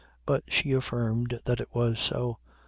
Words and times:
But 0.25 0.51
she 0.51 0.71
affirmed 0.71 1.39
that 1.45 1.59
it 1.59 1.69
was 1.75 1.99
so. 1.99 2.39